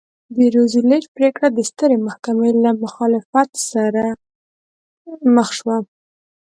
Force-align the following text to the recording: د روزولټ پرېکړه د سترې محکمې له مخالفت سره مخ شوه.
د 0.35 0.37
روزولټ 0.55 1.03
پرېکړه 1.15 1.47
د 1.51 1.59
سترې 1.69 1.97
محکمې 2.07 2.49
له 2.63 2.71
مخالفت 2.83 3.49
سره 3.69 4.03
مخ 5.35 5.47
شوه. 5.57 5.77